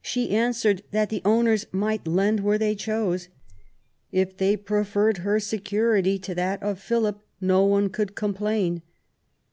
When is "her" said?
5.26-5.40